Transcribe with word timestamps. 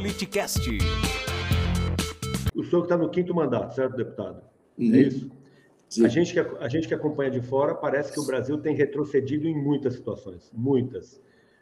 Politicast. 0.00 0.66
O 2.54 2.64
senhor 2.64 2.80
que 2.80 2.86
está 2.86 2.96
no 2.96 3.10
quinto 3.10 3.34
mandato, 3.34 3.74
certo, 3.74 3.96
deputado? 3.98 4.40
Uhum. 4.78 4.94
É 4.94 4.98
isso? 4.98 5.30
A 6.02 6.08
gente, 6.08 6.32
que, 6.32 6.40
a 6.40 6.68
gente 6.68 6.88
que 6.88 6.94
acompanha 6.94 7.30
de 7.30 7.42
fora, 7.42 7.74
parece 7.74 8.10
que 8.10 8.18
o 8.18 8.24
Brasil 8.24 8.56
tem 8.56 8.74
retrocedido 8.74 9.46
em 9.46 9.54
muitas 9.54 9.92
situações, 9.92 10.50
muitas. 10.54 11.20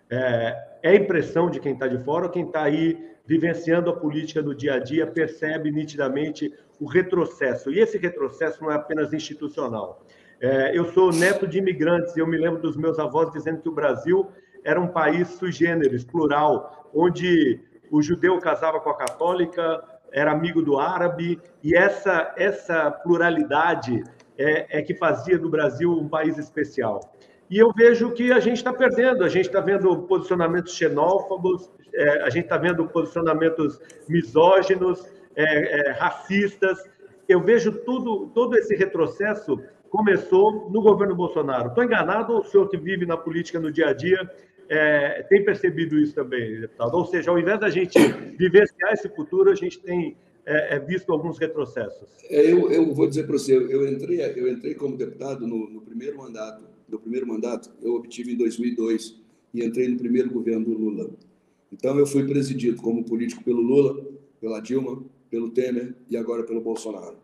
É, 0.09 0.57
é 0.85 0.95
impressão 0.95 1.51
de 1.51 1.59
quem 1.59 1.73
está 1.73 1.89
de 1.89 1.99
fora 2.05 2.27
ou 2.27 2.31
quem 2.31 2.47
está 2.47 2.63
aí 2.63 3.09
vivenciando 3.27 3.91
a 3.91 3.97
política 3.97 4.41
do 4.41 4.55
dia 4.55 4.75
a 4.75 4.79
dia 4.79 5.05
percebe 5.05 5.73
nitidamente 5.73 6.55
o 6.79 6.87
retrocesso. 6.87 7.73
E 7.73 7.81
esse 7.81 7.99
retrocesso 7.99 8.63
não 8.63 8.71
é 8.71 8.77
apenas 8.77 9.13
institucional. 9.13 10.07
É, 10.41 10.79
eu 10.79 10.85
sou 10.93 11.11
neto 11.11 11.45
de 11.45 11.59
imigrantes 11.59 12.15
e 12.15 12.21
eu 12.21 12.27
me 12.27 12.37
lembro 12.37 12.63
dos 12.63 12.77
meus 12.77 13.01
avós 13.01 13.33
dizendo 13.33 13.61
que 13.61 13.69
o 13.69 13.75
Brasil 13.75 14.29
era 14.63 14.81
um 14.81 14.87
país 14.87 15.27
sui 15.29 15.51
generis, 15.51 16.05
plural, 16.05 16.89
onde 16.95 17.61
o 17.91 18.03
judeu 18.03 18.39
casava 18.39 18.81
com 18.81 18.91
a 18.91 18.97
católica, 18.97 19.83
era 20.13 20.33
amigo 20.33 20.63
do 20.63 20.79
árabe, 20.79 21.41
e 21.63 21.75
essa, 21.75 22.35
essa 22.37 22.91
pluralidade 22.91 24.03
é, 24.37 24.79
é 24.79 24.83
que 24.83 24.95
fazia 24.95 25.39
do 25.39 25.51
Brasil 25.51 25.91
um 25.93 26.09
país 26.09 26.39
especial. 26.39 27.01
E 27.51 27.59
eu 27.59 27.73
vejo 27.73 28.13
que 28.13 28.31
a 28.31 28.41
gente 28.41 28.59
está 28.59 28.73
perdendo, 28.73 29.25
a 29.25 29.29
gente 29.29 29.47
está 29.47 29.61
vendo 29.61 30.03
posicionamentos 30.03 30.75
xenófobos, 30.75 31.71
é, 31.95 32.23
a 32.23 32.31
gente 32.31 32.45
está 32.45 32.59
vendo 32.59 32.87
posicionamentos 32.87 33.81
misóginos, 34.07 35.07
é, 35.35 35.89
é, 35.89 35.93
racistas. 35.93 36.79
Eu 37.27 37.41
vejo 37.41 37.73
tudo, 37.73 38.27
todo 38.35 38.57
esse 38.57 38.75
retrocesso 38.77 39.59
começou 39.89 40.69
no 40.71 40.83
governo 40.83 41.15
Bolsonaro. 41.15 41.69
Estou 41.69 41.85
enganado 41.85 42.39
o 42.39 42.45
senhor 42.45 42.69
que 42.69 42.77
vive 42.77 43.07
na 43.07 43.17
política 43.17 43.59
no 43.59 43.73
dia 43.73 43.89
a 43.89 43.93
dia 43.95 44.31
é, 44.69 45.23
tem 45.29 45.45
percebido 45.45 45.99
isso 45.99 46.15
também, 46.15 46.61
deputado? 46.61 46.95
Ou 46.95 47.07
seja, 47.07 47.31
ao 47.31 47.39
invés 47.39 47.59
da 47.59 47.71
gente 47.71 47.99
vivenciar 48.39 48.93
esse 48.93 49.09
futuro, 49.09 49.51
a 49.51 49.55
gente 49.55 49.81
tem 49.81 50.17
é, 50.45 50.77
é 50.77 50.79
visto 50.79 51.13
alguns 51.13 51.39
retrocessos. 51.39 52.09
É, 52.29 52.53
eu, 52.53 52.71
eu 52.71 52.95
vou 52.95 53.09
dizer 53.09 53.25
para 53.25 53.39
você, 53.39 53.57
eu 53.57 53.87
entrei, 53.87 54.21
eu 54.37 54.51
entrei 54.51 54.75
como 54.75 54.97
deputado 54.97 55.47
no, 55.47 55.69
no 55.71 55.81
primeiro 55.81 56.19
mandato, 56.19 56.65
no 56.89 56.99
primeiro 56.99 57.27
mandato 57.27 57.71
eu 57.83 57.95
obtive 57.95 58.33
em 58.33 58.37
2002 58.37 59.17
e 59.55 59.65
entrei 59.65 59.89
no 59.89 59.97
primeiro 59.97 60.31
governo 60.31 60.65
do 60.65 60.73
Lula. 60.73 61.11
Então 61.73 61.99
eu 61.99 62.07
fui 62.07 62.27
presidido 62.27 62.81
como 62.81 63.05
político 63.05 63.45
pelo 63.45 63.61
Lula, 63.61 64.05
pela 64.41 64.61
Dilma, 64.61 65.03
pelo 65.31 65.51
Temer 65.51 65.95
e 66.09 66.17
agora 66.17 66.43
pelo 66.43 66.61
Bolsonaro. 66.61 67.17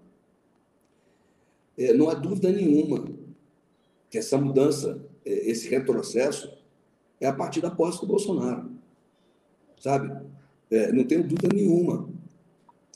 É, 1.77 1.93
não 1.93 2.09
há 2.09 2.15
dúvida 2.15 2.53
nenhuma 2.53 3.05
que 4.11 4.19
essa 4.19 4.39
mudança, 4.39 5.05
é, 5.25 5.51
esse 5.51 5.69
retrocesso, 5.69 6.64
é 7.25 7.29
a 7.29 7.33
partir 7.33 7.61
da 7.61 7.71
posse 7.71 8.01
do 8.01 8.07
Bolsonaro. 8.07 8.71
Sabe? 9.79 10.13
É, 10.71 10.93
não 10.93 11.05
tenho 11.05 11.23
dúvida 11.23 11.49
nenhuma 11.53 12.09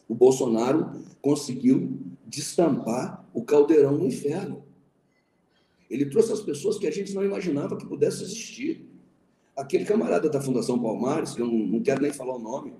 o 0.09 0.15
Bolsonaro 0.15 0.91
conseguiu 1.21 2.01
destampar 2.27 3.25
o 3.35 3.45
caldeirão 3.45 3.93
no 3.93 4.07
inferno. 4.07 4.65
Ele 5.91 6.07
trouxe 6.07 6.33
as 6.33 6.41
pessoas 6.41 6.79
que 6.79 6.87
a 6.87 6.91
gente 6.91 7.15
não 7.15 7.23
imaginava 7.23 7.77
que 7.77 7.87
pudesse 7.87 8.23
existir. 8.23 8.89
Aquele 9.57 9.85
camarada 9.85 10.31
da 10.31 10.41
Fundação 10.41 10.81
Palmares, 10.81 11.35
que 11.35 11.43
eu 11.43 11.47
não, 11.47 11.59
não 11.59 11.83
quero 11.83 12.01
nem 12.01 12.13
falar 12.13 12.37
o 12.37 12.39
nome, 12.39 12.75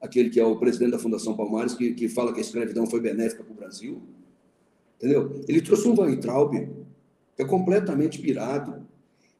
aquele 0.00 0.30
que 0.30 0.40
é 0.40 0.44
o 0.44 0.56
presidente 0.56 0.92
da 0.92 0.98
Fundação 0.98 1.36
Palmares, 1.36 1.74
que, 1.74 1.94
que 1.94 2.08
fala 2.08 2.32
que 2.32 2.38
a 2.38 2.42
escravidão 2.42 2.86
foi 2.86 3.00
benéfica 3.00 3.42
para 3.42 3.52
o 3.52 3.56
Brasil, 3.56 4.02
entendeu? 4.96 5.42
Ele 5.48 5.60
trouxe 5.60 5.88
um 5.88 6.00
Weintraub, 6.00 6.52
que 7.36 7.42
é 7.42 7.44
completamente 7.44 8.20
pirado. 8.20 8.86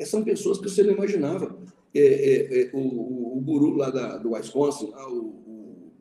Essas 0.03 0.11
são 0.11 0.25
pessoas 0.25 0.59
que 0.59 0.69
você 0.69 0.83
não 0.83 0.95
imaginava. 0.95 1.57
É, 1.95 2.01
é, 2.01 2.63
é, 2.63 2.71
o, 2.73 2.79
o, 2.79 3.39
o, 3.39 3.41
guru 3.41 3.77
lá 3.77 3.89
da, 3.91 4.17
do 4.17 4.33
Wisconsin, 4.33 4.91
lá, 4.91 5.09
o, 5.09 5.93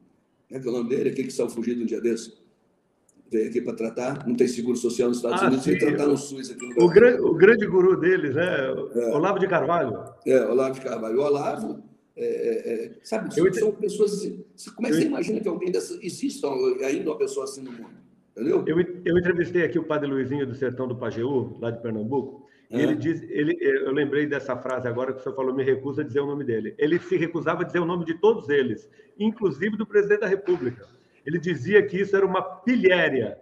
é 0.50 0.60
que 0.60 0.68
é 0.68 0.70
o 0.70 0.74
nome 0.74 0.90
dele? 0.90 1.10
Aquele 1.10 1.28
que 1.28 1.34
saiu 1.34 1.50
fugido 1.50 1.84
um 1.84 1.86
dia 1.86 2.02
desse? 2.02 2.34
Veio 3.32 3.48
aqui 3.48 3.62
para 3.62 3.74
tratar, 3.74 4.28
não 4.28 4.36
tem 4.36 4.48
seguro 4.48 4.76
social 4.76 5.08
nos 5.08 5.18
Estados 5.18 5.42
ah, 5.42 5.48
Unidos, 5.48 5.66
veio 5.66 5.80
tratar 5.80 6.08
no 6.08 6.18
SUS 6.18 6.50
aqui 6.50 6.66
no 6.66 6.74
Brasil. 6.74 6.84
O 6.84 6.90
grande, 6.90 7.22
o 7.22 7.34
grande 7.34 7.66
guru 7.68 7.98
deles, 7.98 8.36
né? 8.36 8.48
É. 8.96 9.16
Olavo 9.16 9.40
de 9.40 9.48
Carvalho. 9.48 10.04
É, 10.26 10.46
Olavo 10.46 10.74
de 10.74 10.82
Carvalho. 10.82 11.20
O 11.20 11.24
Olavo, 11.24 11.84
é, 12.18 12.26
é, 12.26 12.74
é 12.74 12.92
sabe, 13.04 13.30
eu 13.38 13.54
são 13.54 13.72
pessoas 13.72 14.14
assim. 14.14 14.44
Como 14.76 14.88
é 14.88 14.92
que 14.92 14.98
você 14.98 15.06
imagina 15.06 15.40
que 15.40 15.48
alguém 15.48 15.72
dessa. 15.72 15.98
Exista 16.02 16.48
ainda 16.86 17.12
uma 17.12 17.18
pessoa 17.18 17.46
assim 17.46 17.62
no 17.62 17.72
mundo? 17.72 18.02
Entendeu? 18.32 18.64
Eu, 18.66 18.80
eu 19.06 19.18
entrevistei 19.18 19.64
aqui 19.64 19.80
o 19.80 19.84
padre 19.84 20.10
Luizinho 20.10 20.46
do 20.46 20.56
Sertão 20.56 20.88
do 20.88 20.96
Pajeú, 20.96 21.58
lá 21.62 21.72
de 21.72 21.82
Pernambuco, 21.82 22.48
e 22.72 22.82
ele 22.82 22.96
diz, 22.96 23.22
ele, 23.24 23.58
eu 23.60 23.92
lembrei 23.92 24.26
dessa 24.26 24.56
frase 24.56 24.88
agora 24.88 25.12
que 25.12 25.20
o 25.20 25.24
senhor 25.24 25.36
falou, 25.36 25.54
me 25.54 25.64
recusa 25.64 26.02
a 26.02 26.06
dizer 26.06 26.22
o 26.22 26.26
nome 26.26 26.46
dele. 26.46 26.74
Ele 26.78 26.98
se 27.00 27.18
recusava 27.18 27.64
a 27.64 27.66
dizer 27.66 27.80
o 27.80 27.86
nome 27.86 28.06
de 28.06 28.14
todos 28.14 28.48
eles, 28.48 28.90
inclusive 29.20 29.76
do 29.76 29.86
presidente 29.86 30.22
da 30.22 30.28
República. 30.28 30.88
Ele 31.26 31.38
dizia 31.38 31.86
que 31.86 32.00
isso 32.00 32.16
era 32.16 32.26
uma 32.26 32.42
pilhéria. 32.42 33.38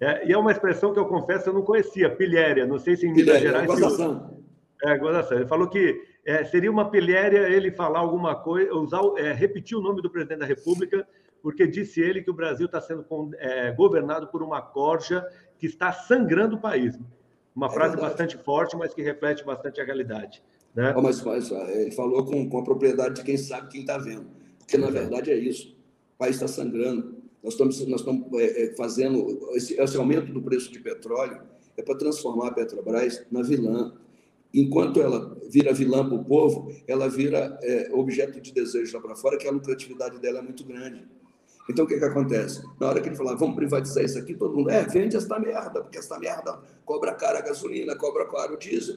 É, 0.00 0.28
e 0.28 0.32
é 0.32 0.38
uma 0.38 0.52
expressão 0.52 0.92
que 0.92 0.98
eu 1.00 1.06
confesso 1.06 1.48
eu 1.48 1.54
não 1.54 1.62
conhecia, 1.62 2.08
pilhéria. 2.08 2.66
Não 2.66 2.78
sei 2.78 2.96
se 2.96 3.06
em 3.06 3.12
Minas 3.12 3.40
Gerais. 3.40 3.66
Gozação. 3.66 4.44
É, 4.84 4.96
gozação. 4.96 5.38
Ele 5.38 5.48
falou 5.48 5.68
que 5.68 6.00
é, 6.24 6.44
seria 6.44 6.70
uma 6.70 6.88
pilhéria 6.88 7.48
ele 7.48 7.72
falar 7.72 7.98
alguma 7.98 8.36
coisa, 8.36 8.72
usar, 8.74 9.00
é, 9.16 9.32
repetir 9.32 9.76
o 9.76 9.80
nome 9.80 10.00
do 10.00 10.08
presidente 10.08 10.38
da 10.38 10.46
República, 10.46 11.06
porque 11.42 11.66
disse 11.66 12.00
ele 12.00 12.22
que 12.22 12.30
o 12.30 12.34
Brasil 12.34 12.66
está 12.66 12.80
sendo 12.80 13.04
é, 13.38 13.72
governado 13.72 14.28
por 14.28 14.40
uma 14.40 14.62
corja 14.62 15.26
que 15.58 15.66
está 15.66 15.92
sangrando 15.92 16.54
o 16.56 16.60
país. 16.60 16.96
Uma 17.58 17.66
é 17.66 17.70
frase 17.70 17.96
bastante 17.96 18.36
forte, 18.36 18.76
mas 18.76 18.94
que 18.94 19.02
reflete 19.02 19.44
bastante 19.44 19.80
a 19.80 19.84
realidade. 19.84 20.40
Né? 20.72 20.94
Oh, 20.96 21.02
mas, 21.02 21.20
mas, 21.24 21.50
ele 21.50 21.90
falou 21.90 22.24
com, 22.24 22.48
com 22.48 22.58
a 22.58 22.62
propriedade 22.62 23.16
de 23.16 23.24
quem 23.24 23.36
sabe 23.36 23.68
quem 23.68 23.80
está 23.80 23.98
vendo. 23.98 24.26
Porque, 24.60 24.78
na 24.78 24.88
verdade, 24.88 25.32
é 25.32 25.36
isso. 25.36 25.76
O 26.14 26.18
país 26.18 26.36
está 26.36 26.46
sangrando. 26.46 27.16
Nós 27.42 27.54
estamos, 27.54 27.84
nós 27.88 28.00
estamos 28.00 28.26
é, 28.34 28.62
é, 28.62 28.76
fazendo 28.76 29.40
esse, 29.56 29.74
esse 29.74 29.96
aumento 29.96 30.32
do 30.32 30.40
preço 30.40 30.70
de 30.70 30.78
petróleo 30.78 31.40
é 31.76 31.82
para 31.82 31.98
transformar 31.98 32.48
a 32.48 32.52
Petrobras 32.52 33.26
na 33.28 33.42
vilã. 33.42 33.92
Enquanto 34.54 35.00
ela 35.00 35.36
vira 35.50 35.72
vilã 35.72 36.08
para 36.08 36.16
o 36.16 36.24
povo, 36.24 36.72
ela 36.86 37.08
vira 37.08 37.58
é, 37.60 37.90
objeto 37.92 38.40
de 38.40 38.52
desejo 38.52 38.96
lá 38.96 39.02
para 39.02 39.16
fora, 39.16 39.36
que 39.36 39.48
a 39.48 39.50
lucratividade 39.50 40.20
dela 40.20 40.38
é 40.38 40.42
muito 40.42 40.64
grande. 40.64 41.04
Então, 41.68 41.84
o 41.84 41.88
que, 41.88 41.98
que 41.98 42.04
acontece? 42.04 42.64
Na 42.80 42.88
hora 42.88 43.00
que 43.00 43.08
ele 43.08 43.16
falar, 43.16 43.34
vamos 43.34 43.54
privatizar 43.54 44.02
isso 44.02 44.18
aqui, 44.18 44.34
todo 44.34 44.56
mundo, 44.56 44.70
é, 44.70 44.84
vende 44.84 45.16
esta 45.16 45.38
merda, 45.38 45.82
porque 45.82 45.98
esta 45.98 46.18
merda 46.18 46.58
cobra 46.84 47.12
cara 47.12 47.40
a 47.40 47.42
gasolina, 47.42 47.94
cobra 47.94 48.26
caro 48.26 48.54
o 48.54 48.56
diesel. 48.56 48.96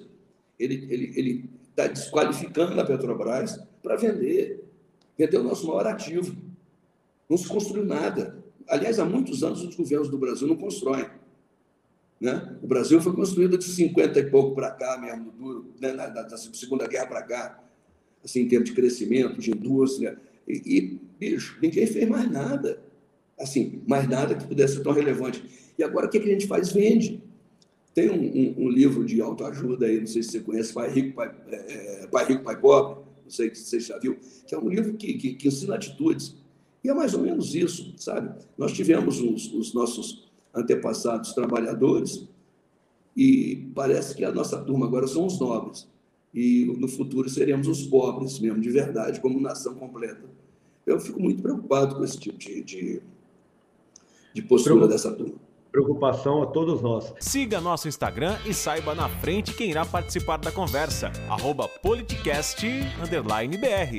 Ele 0.58 0.76
está 0.76 0.94
ele, 0.94 1.14
ele 1.16 1.50
tá 1.76 1.88
desqualificando 1.88 2.80
a 2.80 2.86
Petrobras 2.86 3.60
para 3.84 3.98
vender. 3.98 4.64
Vender 5.18 5.38
o 5.38 5.44
nosso 5.44 5.68
maior 5.68 5.86
ativo. 5.88 6.36
Não 7.30 7.38
se 7.38 7.48
construiu 7.48 7.86
nada. 7.86 8.42
Aliás, 8.68 9.00
há 9.00 9.06
muitos 9.06 9.44
anos 9.44 9.62
os 9.64 9.76
governos 9.76 10.10
do 10.10 10.18
Brasil 10.18 10.48
não 10.48 10.56
constroem. 10.56 11.10
Né? 12.20 12.56
O 12.62 12.68
Brasil 12.68 13.02
foi 13.02 13.14
construído 13.14 13.58
de 13.58 13.66
50 13.66 14.20
e 14.20 14.30
pouco 14.30 14.56
para 14.56 14.72
cá, 14.72 14.98
mesmo, 14.98 15.32
duro, 15.32 15.74
né? 15.82 15.92
da, 15.92 16.08
da 16.08 16.38
Segunda 16.38 16.88
Guerra 16.88 17.08
para 17.08 17.24
cá, 17.24 17.64
assim, 18.24 18.42
em 18.42 18.48
termos 18.48 18.70
de 18.70 18.76
crescimento, 18.76 19.40
de 19.40 19.50
indústria, 19.50 20.20
e, 20.48 21.00
bicho, 21.20 21.58
ninguém 21.62 21.86
fez 21.86 22.08
mais 22.10 22.30
nada. 22.30 22.82
Assim, 23.40 23.82
mais 23.88 24.08
nada 24.08 24.36
que 24.36 24.46
pudesse 24.46 24.76
ser 24.76 24.84
tão 24.84 24.92
relevante. 24.92 25.44
E 25.78 25.84
agora 25.84 26.08
o 26.08 26.10
que, 26.10 26.18
a 26.18 26.22
gente 26.22 26.48
faz? 26.48 26.72
Vende. 26.72 27.24
Tem 27.94 28.10
um, 28.10 28.16
um, 28.16 28.66
um, 28.66 28.70
livro 28.70 29.04
de 29.04 29.22
autoajuda 29.22 29.86
aí, 29.86 30.00
não 30.00 30.08
sei 30.08 30.24
se 30.24 30.32
você 30.32 30.40
conhece, 30.40 30.74
Pai 30.74 30.90
Rico, 30.90 31.16
Pai, 31.16 31.36
é, 31.50 32.04
é 32.04 32.08
Pai, 32.08 32.26
Rico, 32.26 32.44
Pai 32.44 32.58
Pobre, 32.58 33.04
não 33.24 33.32
sei 33.32 33.54
se 33.54 33.66
você 33.66 33.80
já 33.82 33.98
viu, 33.98 34.18
que 34.48 34.56
é 34.56 34.58
um 34.58 34.70
livro 34.70 34.94
que, 34.94 35.14
que, 35.16 35.34
que 35.34 35.48
ensina 35.48 35.76
atitudes. 35.76 36.38
E 36.84 36.90
é 36.90 36.94
mais 36.94 37.14
ou 37.14 37.22
menos 37.22 37.54
isso, 37.54 37.94
sabe? 37.98 38.34
Nós 38.58 38.72
tivemos 38.72 39.20
os, 39.20 39.54
os 39.54 39.74
nossos 39.74 40.32
antepassados 40.56 41.34
trabalhadores 41.34 42.28
e 43.16 43.68
parece 43.76 44.16
que 44.16 44.24
a 44.24 44.32
nossa 44.32 44.58
turma 44.62 44.86
agora 44.86 45.06
são 45.06 45.26
os 45.26 45.38
nobres 45.38 45.91
e 46.34 46.66
no 46.78 46.88
futuro 46.88 47.30
seremos 47.30 47.68
os 47.68 47.86
pobres 47.86 48.40
mesmo, 48.40 48.62
de 48.62 48.70
verdade, 48.70 49.20
como 49.20 49.40
nação 49.40 49.76
completa. 49.76 50.30
Eu 50.86 51.00
fico 51.00 51.22
muito 51.22 51.42
preocupado 51.42 51.96
com 51.96 52.04
esse 52.04 52.20
tipo 52.20 52.38
de, 52.38 52.64
de, 52.64 53.02
de 54.34 54.42
postura 54.42 54.88
dessa 54.88 55.12
turma. 55.12 55.36
Preocupação 55.72 56.44
a 56.44 56.48
todos 56.48 56.82
nós. 56.82 57.14
Siga 57.20 57.62
nosso 57.62 57.88
Instagram 57.88 58.38
e 58.46 58.54
saiba 58.54 58.94
na 58.94 59.08
frente 59.08 59.54
quem 59.54 59.70
irá 59.70 59.86
participar 59.86 60.38
da 60.38 60.52
conversa. 60.52 61.12
Arroba 61.30 61.68
politicast_br 61.82 63.96